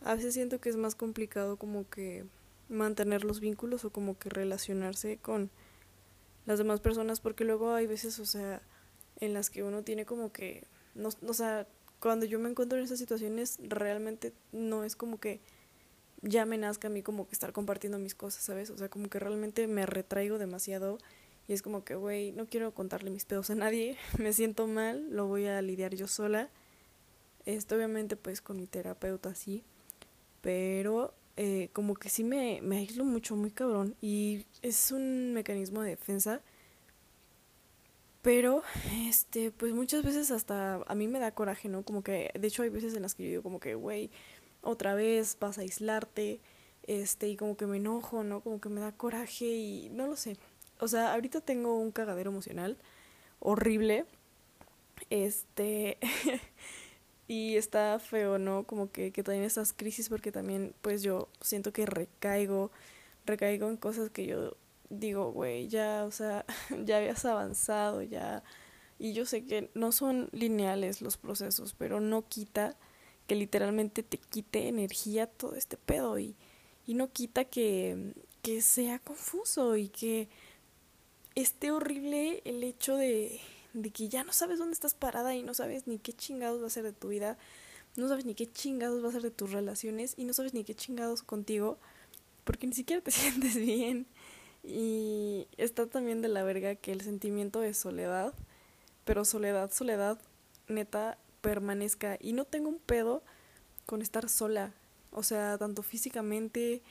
a 0.00 0.14
veces 0.14 0.34
siento 0.34 0.60
que 0.60 0.68
es 0.68 0.76
más 0.76 0.94
complicado 0.94 1.56
como 1.56 1.88
que 1.88 2.24
mantener 2.68 3.24
los 3.24 3.40
vínculos 3.40 3.84
o 3.84 3.90
como 3.90 4.18
que 4.18 4.30
relacionarse 4.30 5.18
con 5.18 5.50
las 6.46 6.58
demás 6.58 6.80
personas 6.80 7.20
porque 7.20 7.44
luego 7.44 7.74
hay 7.74 7.86
veces, 7.86 8.18
o 8.18 8.26
sea, 8.26 8.62
en 9.20 9.32
las 9.32 9.50
que 9.50 9.62
uno 9.62 9.82
tiene 9.82 10.04
como 10.04 10.32
que, 10.32 10.64
no, 10.94 11.08
o 11.26 11.34
sea, 11.34 11.66
cuando 12.00 12.26
yo 12.26 12.38
me 12.38 12.50
encuentro 12.50 12.78
en 12.78 12.84
esas 12.84 12.98
situaciones 12.98 13.58
realmente 13.62 14.32
no 14.52 14.84
es 14.84 14.96
como 14.96 15.18
que 15.18 15.40
ya 16.22 16.46
me 16.46 16.58
nazca 16.58 16.88
a 16.88 16.90
mí 16.90 17.02
como 17.02 17.26
que 17.26 17.32
estar 17.32 17.52
compartiendo 17.52 17.98
mis 17.98 18.14
cosas, 18.14 18.42
¿sabes? 18.42 18.70
O 18.70 18.78
sea, 18.78 18.88
como 18.88 19.08
que 19.08 19.18
realmente 19.18 19.66
me 19.66 19.86
retraigo 19.86 20.38
demasiado 20.38 20.98
y 21.46 21.52
es 21.52 21.62
como 21.62 21.84
que, 21.84 21.94
güey, 21.94 22.32
no 22.32 22.46
quiero 22.46 22.72
contarle 22.72 23.10
mis 23.10 23.24
pedos 23.24 23.50
a 23.50 23.54
nadie, 23.54 23.96
me 24.18 24.32
siento 24.32 24.66
mal, 24.66 25.10
lo 25.10 25.26
voy 25.26 25.46
a 25.46 25.60
lidiar 25.62 25.94
yo 25.94 26.06
sola. 26.06 26.50
Esto 27.44 27.76
obviamente 27.76 28.16
pues 28.16 28.40
con 28.40 28.56
mi 28.56 28.66
terapeuta 28.66 29.34
sí, 29.34 29.62
pero 30.40 31.12
eh, 31.36 31.68
como 31.72 31.94
que 31.94 32.08
sí 32.08 32.24
me, 32.24 32.60
me 32.62 32.78
aíslo 32.78 33.04
mucho, 33.04 33.36
muy 33.36 33.50
cabrón. 33.50 33.94
Y 34.00 34.46
es 34.62 34.92
un 34.92 35.34
mecanismo 35.34 35.82
de 35.82 35.90
defensa. 35.90 36.40
Pero, 38.22 38.62
este, 39.06 39.50
pues 39.50 39.74
muchas 39.74 40.02
veces 40.02 40.30
hasta 40.30 40.76
a 40.86 40.94
mí 40.94 41.08
me 41.08 41.18
da 41.18 41.32
coraje, 41.34 41.68
¿no? 41.68 41.82
Como 41.82 42.02
que, 42.02 42.30
de 42.38 42.48
hecho 42.48 42.62
hay 42.62 42.70
veces 42.70 42.94
en 42.94 43.02
las 43.02 43.14
que 43.14 43.24
yo 43.24 43.28
digo 43.28 43.42
como 43.42 43.60
que, 43.60 43.74
güey, 43.74 44.10
otra 44.62 44.94
vez 44.94 45.36
vas 45.38 45.58
a 45.58 45.60
aislarte, 45.60 46.40
este, 46.84 47.28
y 47.28 47.36
como 47.36 47.56
que 47.58 47.66
me 47.66 47.76
enojo, 47.76 48.24
¿no? 48.24 48.40
Como 48.40 48.62
que 48.62 48.70
me 48.70 48.80
da 48.80 48.92
coraje 48.92 49.44
y 49.44 49.90
no 49.90 50.06
lo 50.06 50.16
sé 50.16 50.38
o 50.80 50.88
sea, 50.88 51.14
ahorita 51.14 51.40
tengo 51.40 51.78
un 51.78 51.92
cagadero 51.92 52.30
emocional 52.30 52.78
horrible. 53.40 54.06
Este, 55.10 55.98
y 57.28 57.56
está 57.56 57.98
feo, 57.98 58.38
¿no? 58.38 58.64
Como 58.64 58.90
que, 58.90 59.12
que 59.12 59.22
también 59.22 59.44
estas 59.44 59.72
crisis 59.72 60.08
porque 60.08 60.32
también 60.32 60.74
pues 60.82 61.02
yo 61.02 61.28
siento 61.40 61.72
que 61.72 61.86
recaigo, 61.86 62.70
recaigo 63.26 63.68
en 63.68 63.76
cosas 63.76 64.10
que 64.10 64.26
yo 64.26 64.56
digo, 64.90 65.32
güey, 65.32 65.68
ya, 65.68 66.04
o 66.04 66.10
sea, 66.10 66.44
ya 66.84 66.98
habías 66.98 67.24
avanzado, 67.24 68.02
ya. 68.02 68.42
Y 68.98 69.12
yo 69.12 69.26
sé 69.26 69.44
que 69.44 69.70
no 69.74 69.92
son 69.92 70.28
lineales 70.32 71.02
los 71.02 71.16
procesos, 71.16 71.74
pero 71.74 72.00
no 72.00 72.26
quita 72.28 72.76
que 73.26 73.34
literalmente 73.34 74.02
te 74.02 74.18
quite 74.18 74.68
energía 74.68 75.26
todo 75.26 75.56
este 75.56 75.76
pedo 75.76 76.18
y, 76.18 76.36
y 76.86 76.94
no 76.94 77.10
quita 77.10 77.44
que, 77.44 78.14
que 78.42 78.60
sea 78.60 78.98
confuso 78.98 79.76
y 79.76 79.88
que 79.88 80.28
esté 81.34 81.70
horrible 81.70 82.42
el 82.44 82.62
hecho 82.62 82.96
de, 82.96 83.40
de 83.72 83.90
que 83.90 84.08
ya 84.08 84.24
no 84.24 84.32
sabes 84.32 84.58
dónde 84.58 84.74
estás 84.74 84.94
parada 84.94 85.34
y 85.34 85.42
no 85.42 85.54
sabes 85.54 85.86
ni 85.86 85.98
qué 85.98 86.12
chingados 86.12 86.62
va 86.62 86.66
a 86.66 86.70
ser 86.70 86.84
de 86.84 86.92
tu 86.92 87.08
vida, 87.08 87.38
no 87.96 88.08
sabes 88.08 88.24
ni 88.24 88.34
qué 88.34 88.50
chingados 88.50 89.02
va 89.04 89.08
a 89.08 89.12
ser 89.12 89.22
de 89.22 89.30
tus 89.30 89.52
relaciones 89.52 90.14
y 90.16 90.24
no 90.24 90.32
sabes 90.32 90.54
ni 90.54 90.64
qué 90.64 90.74
chingados 90.74 91.22
contigo 91.22 91.78
porque 92.44 92.66
ni 92.66 92.74
siquiera 92.74 93.02
te 93.02 93.10
sientes 93.10 93.56
bien. 93.56 94.06
Y 94.62 95.46
está 95.58 95.86
también 95.86 96.22
de 96.22 96.28
la 96.28 96.42
verga 96.42 96.74
que 96.74 96.92
el 96.92 97.02
sentimiento 97.02 97.60
de 97.60 97.74
soledad, 97.74 98.32
pero 99.04 99.24
soledad, 99.24 99.70
soledad, 99.70 100.18
neta, 100.68 101.18
permanezca. 101.42 102.16
Y 102.20 102.32
no 102.32 102.44
tengo 102.44 102.68
un 102.68 102.78
pedo 102.78 103.22
con 103.84 104.00
estar 104.00 104.28
sola. 104.28 104.72
O 105.12 105.22
sea, 105.22 105.58
tanto 105.58 105.82
físicamente 105.82 106.82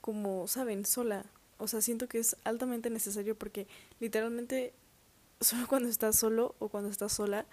como, 0.00 0.46
¿saben? 0.48 0.84
Sola. 0.84 1.24
O 1.58 1.68
sea, 1.68 1.80
siento 1.80 2.08
que 2.08 2.18
es 2.18 2.36
altamente 2.44 2.90
necesario 2.90 3.36
porque 3.36 3.66
literalmente 4.00 4.72
solo 5.40 5.66
cuando 5.66 5.88
estás 5.88 6.16
solo 6.16 6.54
o 6.58 6.68
cuando 6.68 6.90
estás 6.90 7.12
sola, 7.12 7.46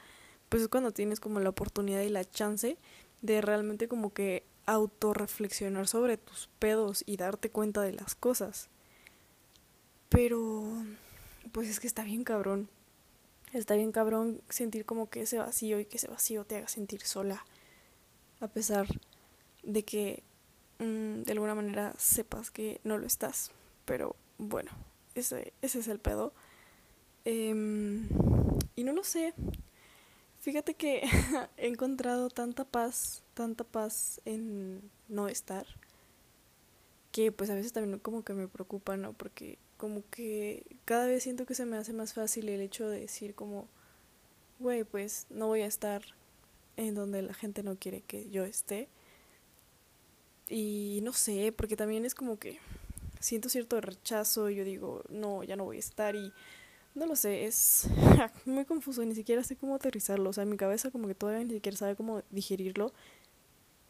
pues 0.50 0.63
es 0.63 0.67
cuando 0.70 0.91
tienes 0.91 1.20
como 1.20 1.39
la 1.39 1.50
oportunidad 1.50 2.01
y 2.01 2.10
la 2.10 2.25
chance 2.25 2.77
de 3.22 3.41
realmente 3.41 3.88
como 3.88 4.13
que 4.13 4.43
autorreflexionar 4.65 5.88
sobre 5.88 6.17
tus 6.17 6.50
pedos 6.60 7.03
y 7.05 7.17
darte 7.17 7.50
cuenta 7.50 7.81
de 7.81 7.93
las 7.93 8.15
cosas. 8.15 8.70
Pero, 10.10 10.63
pues 11.51 11.70
es 11.70 11.79
que 11.79 11.88
está 11.88 12.03
bien 12.03 12.24
cabrón. 12.24 12.70
Está 13.53 13.75
bien 13.75 13.91
cabrón 13.91 14.41
sentir 14.50 14.86
como 14.86 15.10
que 15.10 15.22
ese 15.22 15.38
vacío 15.38 15.79
y 15.79 15.86
que 15.86 15.98
ese 15.98 16.08
vacío 16.08 16.46
te 16.46 16.58
haga 16.58 16.67
sentir 16.67 17.01
sola. 17.01 17.46
A 18.39 18.48
pesar 18.48 18.88
de 19.63 19.84
que 19.84 20.24
mm, 20.79 21.24
de 21.24 21.31
alguna 21.31 21.55
manera 21.55 21.93
sepas 21.98 22.51
que 22.51 22.81
no 22.84 22.98
lo 22.98 23.08
estás. 23.08 23.51
Pero 23.86 24.16
bueno, 24.38 24.72
ese, 25.16 25.54
ese 25.62 25.80
es 25.80 25.88
el 25.88 26.00
pedo. 26.00 26.34
Em, 27.26 28.08
y 28.76 28.84
no 28.84 28.94
lo 28.94 29.04
sé. 29.04 29.34
Fíjate 30.40 30.74
que 30.74 31.04
he 31.58 31.68
encontrado 31.68 32.30
tanta 32.30 32.66
paz, 32.66 33.24
tanta 33.34 33.64
paz 33.64 34.22
en 34.26 34.82
no 35.08 35.28
estar, 35.28 35.68
que 37.12 37.32
pues 37.32 37.50
a 37.50 37.56
veces 37.56 37.74
también 37.74 38.00
como 38.00 38.24
que 38.24 38.34
me 38.34 38.48
preocupa, 38.48 38.98
¿no? 38.98 39.14
Porque 39.14 39.60
como 39.78 40.04
que 40.10 40.66
cada 40.86 41.06
vez 41.06 41.24
siento 41.24 41.46
que 41.46 41.56
se 41.56 41.66
me 41.66 41.78
hace 41.78 41.94
más 41.94 42.14
fácil 42.14 42.50
el 42.50 42.62
hecho 42.62 42.90
de 42.90 43.02
decir 43.02 43.36
como, 43.36 43.68
güey, 44.60 44.84
pues 44.84 45.28
no 45.30 45.48
voy 45.48 45.62
a 45.62 45.68
estar 45.68 46.02
en 46.78 46.96
donde 46.96 47.22
la 47.22 47.34
gente 47.34 47.64
no 47.64 47.76
quiere 47.78 48.02
que 48.02 48.30
yo 48.30 48.44
esté. 48.44 48.90
Y 50.50 51.00
no 51.04 51.14
sé, 51.14 51.52
porque 51.52 51.78
también 51.78 52.06
es 52.06 52.16
como 52.16 52.38
que 52.40 52.60
siento 53.22 53.48
cierto 53.48 53.80
rechazo 53.80 54.50
yo 54.50 54.63
digo, 54.66 55.04
no, 55.10 55.44
ya 55.44 55.56
no 55.56 55.63
voy 55.63 55.78
a 55.78 55.80
estar 55.80 56.16
y 56.16 56.34
no 56.94 57.06
lo 57.06 57.16
sé, 57.16 57.46
es 57.46 57.88
muy 58.46 58.66
confuso, 58.66 59.04
ni 59.06 59.16
siquiera 59.16 59.44
sé 59.44 59.56
cómo 59.56 59.75
aterrizarlo, 59.75 60.30
o 60.30 60.34
sea, 60.34 60.44
mi 60.44 60.58
cabeza 60.58 60.92
como 60.92 61.08
que 61.08 61.16
todavía 61.16 61.44
ni 61.46 61.54
siquiera 61.54 61.78
sabe 61.78 61.96
cómo 61.96 62.22
digerirlo, 62.32 62.92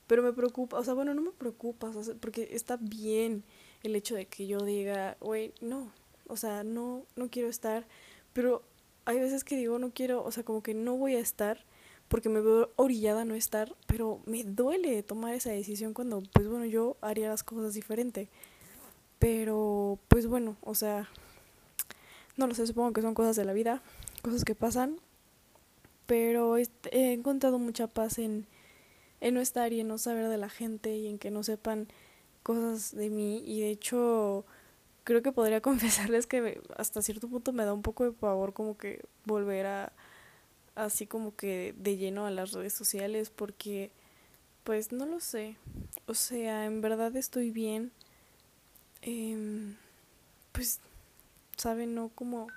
pero 0.06 0.22
me 0.22 0.34
preocupa, 0.34 0.78
o 0.78 0.84
sea, 0.84 0.94
bueno, 0.94 1.14
no 1.14 1.22
me 1.22 1.32
preocupa, 1.32 1.92
porque 2.20 2.50
está 2.52 2.78
bien 2.78 3.44
el 3.82 3.96
hecho 3.96 4.14
de 4.14 4.28
que 4.28 4.46
yo 4.46 4.60
diga, 4.60 5.18
güey, 5.20 5.54
no, 5.62 5.92
o 6.28 6.38
sea, 6.38 6.64
no, 6.64 7.06
no 7.16 7.30
quiero 7.30 7.50
estar, 7.50 7.88
pero 8.34 8.62
hay 9.06 9.20
veces 9.20 9.44
que 9.44 9.56
digo, 9.56 9.80
no 9.80 9.92
quiero, 9.92 10.24
o 10.24 10.32
sea, 10.32 10.44
como 10.44 10.62
que 10.62 10.76
no 10.76 10.96
voy 10.96 11.16
a 11.16 11.20
estar 11.20 11.66
porque 12.12 12.28
me 12.28 12.42
veo 12.42 12.70
orillada 12.76 13.22
a 13.22 13.26
no 13.26 13.36
estar, 13.36 13.74
pero 13.88 14.22
me 14.26 14.44
duele 14.44 15.02
tomar 15.02 15.34
esa 15.34 15.50
decisión 15.52 15.94
cuando, 15.94 16.22
pues 16.34 16.46
bueno, 16.46 16.66
yo 16.66 16.98
haría 17.00 17.30
las 17.30 17.42
cosas 17.42 17.74
diferente. 17.74 18.28
Pero, 19.22 20.00
pues 20.08 20.26
bueno, 20.26 20.58
o 20.62 20.74
sea, 20.74 21.08
no 22.38 22.48
lo 22.48 22.56
sé, 22.56 22.66
supongo 22.66 22.92
que 22.92 23.04
son 23.04 23.14
cosas 23.14 23.36
de 23.36 23.46
la 23.46 23.54
vida, 23.54 23.84
cosas 24.24 24.44
que 24.44 24.56
pasan, 24.56 24.98
pero 26.08 26.58
he 26.58 27.14
encontrado 27.14 27.60
mucha 27.60 27.86
paz 27.86 28.18
en, 28.18 28.48
en 29.20 29.36
no 29.36 29.40
estar 29.40 29.74
y 29.74 29.80
en 29.80 29.90
no 29.90 30.00
saber 30.00 30.28
de 30.28 30.40
la 30.40 30.50
gente 30.50 30.98
y 30.98 31.08
en 31.08 31.20
que 31.20 31.30
no 31.30 31.44
sepan 31.44 31.88
cosas 32.42 32.96
de 32.96 33.12
mí 33.12 33.44
y 33.46 33.62
de 33.62 33.70
hecho 33.70 34.44
creo 35.04 35.22
que 35.22 35.32
podría 35.32 35.62
confesarles 35.70 36.26
que 36.26 36.60
hasta 36.76 37.04
cierto 37.04 37.28
punto 37.28 37.54
me 37.54 37.64
da 37.64 37.74
un 37.74 37.84
poco 37.84 38.06
de 38.06 38.14
pavor 38.14 38.54
como 38.54 38.76
que 38.76 39.06
volver 39.26 39.68
a 39.68 39.94
así 40.74 41.06
como 41.06 41.36
que 41.36 41.76
de 41.78 41.98
lleno 41.98 42.26
a 42.26 42.32
las 42.32 42.54
redes 42.54 42.74
sociales 42.74 43.30
porque 43.30 43.92
pues 44.64 44.92
no 44.92 45.06
lo 45.06 45.20
sé 45.20 45.58
o 46.08 46.16
sea 46.16 46.66
en 46.66 46.82
verdad 46.82 47.16
estoy 47.16 47.52
bien 47.52 47.92
eh, 49.02 49.76
pues 50.52 50.80
saben 51.58 51.96
no 51.96 52.10
como 52.10 52.48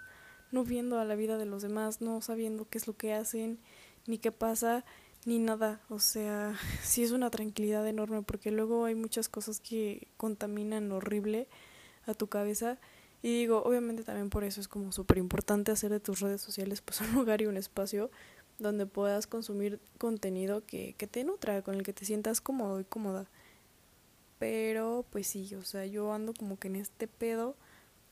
no 0.51 0.65
viendo 0.65 0.99
a 0.99 1.05
la 1.05 1.15
vida 1.15 1.39
de 1.39 1.47
los 1.47 1.63
demás 1.63 2.01
no 2.01 2.21
sabiendo 2.21 2.69
qué 2.69 2.79
es 2.79 2.87
lo 2.87 2.97
que 2.97 3.13
hacen 3.13 3.59
ni 4.07 4.19
qué 4.19 4.33
pasa 4.33 4.85
ni 5.25 5.39
nada, 5.39 5.81
o 5.89 5.99
sea, 5.99 6.55
sí 6.83 7.03
es 7.03 7.11
una 7.11 7.31
tranquilidad 7.31 7.87
enorme 7.87 8.23
porque 8.23 8.51
luego 8.51 8.85
hay 8.85 8.95
muchas 8.95 9.29
cosas 9.29 9.61
que 9.61 10.09
contaminan 10.17 10.93
horrible 10.93 11.49
a 12.07 12.15
tu 12.15 12.29
cabeza 12.29 12.79
y 13.23 13.39
digo, 13.39 13.63
obviamente 13.65 14.05
también 14.05 14.29
por 14.29 14.45
eso 14.45 14.61
es 14.61 14.69
como 14.69 14.93
súper 14.93 15.17
importante 15.17 15.73
hacer 15.73 15.91
de 15.91 16.01
tus 16.01 16.21
redes 16.21 16.43
sociales 16.43 16.83
pues 16.83 17.01
un 17.01 17.13
lugar 17.15 17.41
y 17.41 17.47
un 17.47 17.57
espacio 17.57 18.11
donde 18.59 18.87
puedas 18.87 19.27
consumir 19.27 19.81
contenido 19.99 20.65
que, 20.67 20.95
que 20.99 21.07
te 21.07 21.25
nutra, 21.25 21.63
con 21.63 21.75
el 21.75 21.83
que 21.83 21.93
te 21.93 22.05
sientas 22.05 22.41
cómodo 22.41 22.79
y 22.79 22.85
cómoda. 22.85 23.27
Pero 24.45 25.07
pues 25.09 25.27
sí, 25.29 25.55
o 25.55 25.63
sea, 25.63 25.87
yo 25.87 26.13
ando 26.13 26.35
como 26.35 26.59
que 26.59 26.69
en 26.69 26.77
este 26.77 27.09
pedo, 27.09 27.57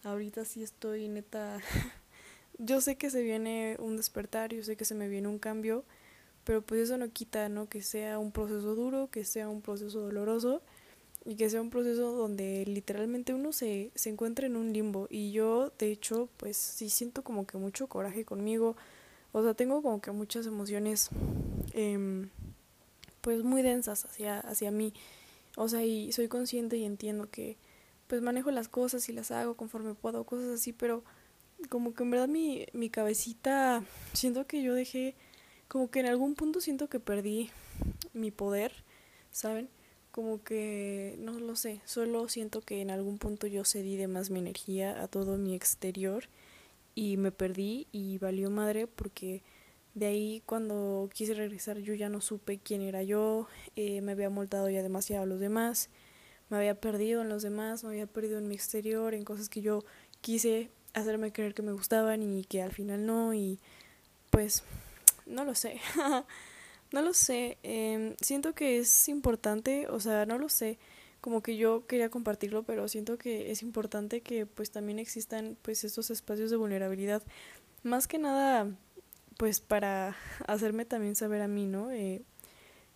ahorita 0.03 0.47
sí 0.47 0.63
estoy 0.63 1.07
neta, 1.07 1.59
yo 2.59 2.81
sé 2.81 2.97
que 2.97 3.11
se 3.11 3.23
viene 3.23 3.77
un 3.79 3.99
despertar, 3.99 4.51
yo 4.55 4.63
sé 4.63 4.75
que 4.75 4.87
se 4.87 4.95
me 4.95 5.09
viene 5.09 5.29
un 5.29 5.39
cambio, 5.39 5.85
pero 6.45 6.63
pues 6.63 6.81
eso 6.81 6.97
no 6.97 7.11
quita, 7.11 7.51
¿no? 7.51 7.69
Que 7.69 7.83
sea 7.83 8.19
un 8.19 8.33
proceso 8.33 8.75
duro, 8.75 9.11
que 9.11 9.27
sea 9.27 9.51
un 9.51 9.61
proceso 9.61 10.01
doloroso 10.01 10.63
y 11.27 11.37
que 11.37 11.51
sea 11.51 11.61
un 11.61 11.69
proceso 11.69 12.13
donde 12.13 12.65
literalmente 12.65 13.35
uno 13.35 13.53
se, 13.53 13.91
se 13.95 14.09
encuentra 14.09 14.47
en 14.47 14.57
un 14.57 14.73
limbo. 14.73 15.09
Y 15.11 15.33
yo, 15.33 15.71
de 15.79 15.93
hecho, 15.93 16.31
pues 16.39 16.57
sí 16.57 16.89
siento 16.89 17.23
como 17.23 17.47
que 17.47 17.59
mucho 17.59 17.89
coraje 17.89 18.25
conmigo. 18.25 18.75
O 19.33 19.43
sea, 19.43 19.53
tengo 19.53 19.83
como 19.83 20.01
que 20.01 20.13
muchas 20.13 20.47
emociones, 20.47 21.11
eh, 21.75 22.27
pues 23.21 23.45
muy 23.45 23.61
densas 23.61 24.07
hacia, 24.07 24.41
hacia 24.41 24.71
mí. 24.71 24.95
O 25.57 25.69
sea, 25.69 25.85
y 25.85 26.13
soy 26.13 26.29
consciente 26.29 26.77
y 26.77 26.85
entiendo 26.85 27.31
que 27.31 27.57
pues 28.07 28.23
manejo 28.23 28.51
las 28.51 28.69
cosas 28.69 29.09
y 29.09 29.13
las 29.13 29.31
hago 29.31 29.57
conforme 29.57 29.95
puedo, 29.95 30.25
cosas 30.25 30.51
así, 30.51 30.73
pero 30.73 31.03
como 31.69 31.95
que 31.95 32.03
en 32.03 32.11
verdad 32.11 32.29
mi, 32.29 32.67
mi 32.73 32.91
cabecita, 32.91 33.85
siento 34.13 34.47
que 34.47 34.63
yo 34.63 34.75
dejé 34.75 35.15
como 35.69 35.91
que 35.91 36.01
en 36.01 36.07
algún 36.07 36.35
punto 36.35 36.61
siento 36.61 36.89
que 36.89 37.01
perdí 37.01 37.51
mi 38.13 38.31
poder, 38.31 38.73
¿saben? 39.31 39.69
Como 40.11 40.43
que 40.43 41.17
no 41.19 41.33
lo 41.41 41.57
sé, 41.57 41.81
solo 41.87 42.29
siento 42.29 42.61
que 42.61 42.83
en 42.83 42.91
algún 42.91 43.17
punto 43.17 43.47
yo 43.47 43.65
cedí 43.65 43.97
de 43.97 44.09
más 44.09 44.29
mi 44.29 44.41
energía 44.41 45.03
a 45.03 45.09
todo 45.09 45.39
mi 45.39 45.55
exterior 45.55 46.25
y 46.95 47.17
me 47.17 47.33
perdí 47.33 47.87
y 47.93 48.19
valió 48.19 48.51
madre 48.51 48.87
porque 48.87 49.43
de 49.95 50.07
ahí 50.07 50.43
cuando 50.47 51.09
quise 51.13 51.35
regresar 51.35 51.79
yo 51.79 51.95
ya 51.95 52.09
no 52.09 52.21
supe 52.21 52.59
quién 52.59 52.83
era 52.83 53.03
yo, 53.03 53.47
eh, 53.77 54.01
me 54.01 54.13
había 54.13 54.31
moltado 54.31 54.69
ya 54.71 54.83
demasiado 54.83 55.25
a 55.25 55.27
los 55.27 55.41
demás, 55.41 55.91
me 56.49 56.57
había 56.57 56.81
perdido 56.81 57.23
en 57.23 57.29
los 57.29 57.43
demás, 57.43 57.85
me 57.85 57.91
había 57.91 58.07
perdido 58.07 58.39
en 58.39 58.49
mi 58.49 58.55
exterior, 58.55 59.15
en 59.15 59.25
cosas 59.25 59.49
que 59.49 59.61
yo 59.63 59.85
quise 60.21 60.71
hacerme 60.95 61.33
creer 61.33 61.55
que 61.55 61.63
me 61.63 61.73
gustaban 61.73 62.23
y 62.23 62.45
que 62.45 62.63
al 62.63 62.73
final 62.73 63.07
no 63.07 63.35
y 63.35 63.59
pues 64.31 64.63
no 65.27 65.45
lo 65.45 65.55
sé. 65.55 65.81
no 66.93 67.03
lo 67.03 67.15
sé. 67.15 67.59
Eh, 67.63 68.15
siento 68.21 68.55
que 68.55 68.79
es 68.79 69.09
importante, 69.09 69.87
o 69.89 70.01
sea, 70.01 70.27
no 70.27 70.39
lo 70.39 70.49
sé. 70.49 70.79
Como 71.21 71.43
que 71.43 71.57
yo 71.57 71.87
quería 71.87 72.11
compartirlo, 72.11 72.65
pero 72.65 72.89
siento 72.89 73.17
que 73.17 73.53
es 73.53 73.63
importante 73.63 74.23
que 74.23 74.45
pues 74.47 74.71
también 74.71 74.99
existan 74.99 75.57
pues 75.63 75.85
estos 75.85 76.11
espacios 76.11 76.51
de 76.51 76.57
vulnerabilidad. 76.57 77.23
Más 77.85 78.09
que 78.09 78.19
nada, 78.19 78.69
pues 79.43 79.61
para 79.61 80.17
hacerme 80.47 80.85
también 80.85 81.17
saber 81.17 81.43
a 81.43 81.49
mí, 81.49 81.67
¿no? 81.67 81.91
Eh, 81.91 82.23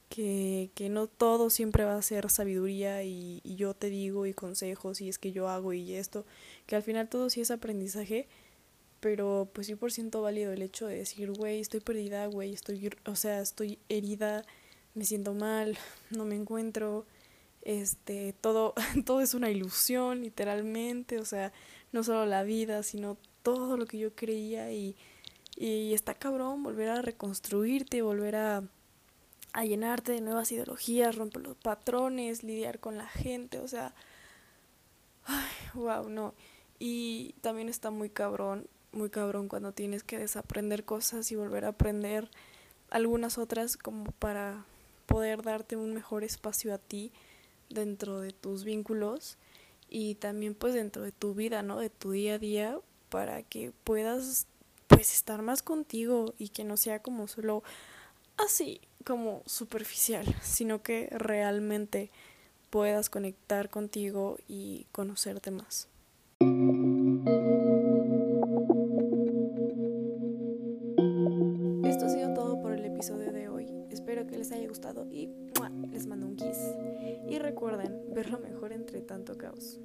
que, 0.08 0.70
que 0.76 0.88
no 0.88 1.08
todo 1.08 1.50
siempre 1.50 1.82
va 1.82 1.96
a 1.96 2.02
ser 2.02 2.30
sabiduría 2.30 3.02
y, 3.02 3.42
yo 3.42 3.74
te 3.74 3.90
digo 3.90 4.26
y 4.26 4.32
consejos 4.32 5.00
y 5.00 5.08
es 5.08 5.18
que 5.18 5.32
yo 5.32 5.48
hago 5.48 5.72
y 5.72 5.94
esto, 5.94 6.24
que 6.66 6.76
al 6.76 6.84
final 6.84 7.08
todo 7.08 7.30
sí 7.30 7.40
es 7.40 7.50
aprendizaje 7.50 8.28
pero 9.00 9.50
pues 9.52 9.66
sí 9.66 9.74
por 9.74 9.90
ciento 9.90 10.22
válido 10.22 10.52
el 10.52 10.62
hecho 10.62 10.86
de 10.86 10.98
decir, 10.98 11.32
güey, 11.32 11.58
estoy 11.58 11.80
perdida, 11.80 12.26
güey, 12.26 12.54
estoy, 12.54 12.92
o 13.06 13.16
sea, 13.16 13.40
estoy 13.40 13.80
herida, 13.88 14.44
me 14.94 15.04
siento 15.04 15.34
mal, 15.34 15.76
no 16.10 16.24
me 16.26 16.36
encuentro, 16.36 17.06
este, 17.62 18.34
todo, 18.40 18.72
todo 19.04 19.20
es 19.20 19.34
una 19.34 19.50
ilusión, 19.50 20.22
literalmente, 20.22 21.18
o 21.18 21.24
sea, 21.24 21.52
no 21.90 22.04
solo 22.04 22.24
la 22.24 22.44
vida, 22.44 22.84
sino 22.84 23.16
todo 23.42 23.76
lo 23.76 23.86
que 23.86 23.98
yo 23.98 24.14
creía 24.14 24.72
y, 24.72 24.94
y 25.56 25.94
está 25.94 26.14
cabrón 26.14 26.62
volver 26.62 26.90
a 26.90 27.02
reconstruirte, 27.02 28.02
volver 28.02 28.36
a, 28.36 28.62
llenarte 29.64 30.12
de 30.12 30.20
nuevas 30.20 30.52
ideologías, 30.52 31.16
romper 31.16 31.42
los 31.42 31.56
patrones, 31.56 32.42
lidiar 32.42 32.78
con 32.78 32.98
la 32.98 33.08
gente, 33.08 33.58
o 33.58 33.66
sea, 33.66 33.94
ay, 35.25 35.46
wow, 35.72 36.10
no. 36.10 36.34
Y 36.78 37.34
también 37.40 37.70
está 37.70 37.90
muy 37.90 38.10
cabrón, 38.10 38.66
muy 38.92 39.08
cabrón 39.08 39.48
cuando 39.48 39.72
tienes 39.72 40.04
que 40.04 40.18
desaprender 40.18 40.84
cosas 40.84 41.32
y 41.32 41.36
volver 41.36 41.64
a 41.64 41.68
aprender 41.68 42.30
algunas 42.90 43.38
otras 43.38 43.78
como 43.78 44.12
para 44.12 44.66
poder 45.06 45.42
darte 45.42 45.76
un 45.76 45.94
mejor 45.94 46.22
espacio 46.22 46.75
a 46.75 46.78
ti 46.78 47.10
dentro 47.70 48.20
de 48.20 48.32
tus 48.32 48.62
vínculos 48.62 49.38
y 49.88 50.16
también 50.16 50.54
pues 50.54 50.75
dentro 50.75 51.02
de 51.02 51.12
tu 51.12 51.34
vida, 51.34 51.62
¿no? 51.62 51.78
De 51.78 51.88
tu 51.88 52.10
día 52.10 52.34
a 52.34 52.38
día 52.38 52.78
para 53.08 53.42
que 53.42 53.72
puedas 53.84 54.46
pues 54.87 55.12
estar 55.14 55.43
más 55.43 55.62
contigo 55.62 56.35
y 56.38 56.49
que 56.49 56.64
no 56.64 56.76
sea 56.76 57.00
como 57.00 57.28
solo 57.28 57.62
así 58.37 58.81
como 59.05 59.43
superficial, 59.47 60.26
sino 60.43 60.83
que 60.83 61.09
realmente 61.12 62.11
puedas 62.71 63.09
conectar 63.09 63.71
contigo 63.71 64.38
y 64.49 64.87
conocerte 64.93 65.50
más. 65.50 65.88
Esto 71.85 72.07
ha 72.07 72.09
sido 72.09 72.35
todo 72.35 72.61
por 72.61 72.73
el 72.73 72.85
episodio 72.85 73.33
de 73.33 73.49
hoy. 73.49 73.69
Espero 73.90 74.26
que 74.26 74.37
les 74.37 74.50
haya 74.52 74.69
gustado 74.69 75.07
y 75.11 75.31
les 75.90 76.07
mando 76.07 76.26
un 76.26 76.37
kiss. 76.37 76.59
Y 77.28 77.38
recuerden 77.38 78.12
ver 78.12 78.31
lo 78.31 78.38
mejor 78.38 78.73
entre 78.73 79.00
tanto 79.02 79.38
caos. 79.38 79.81